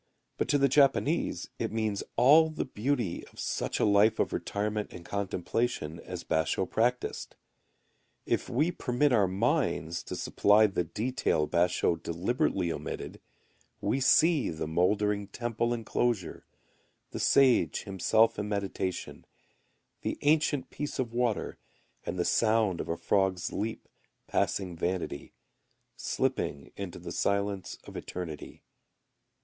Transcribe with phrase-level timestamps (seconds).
[0.39, 4.91] But to the Japanese it means all the beauty of such a life of retirement
[4.91, 7.35] and contemplation as Basho[u] practised.
[8.25, 13.21] If we permit our minds to supply the detail Basho[u] deliberately omitted,
[13.79, 16.47] we see the mouldering temple enclosure,
[17.11, 19.23] the sage himself in meditation,
[20.01, 21.59] the ancient piece of water,
[22.07, 23.87] and the sound of a frog's leap
[24.25, 25.31] passing vanity
[25.95, 28.63] slipping into the silence of eternity.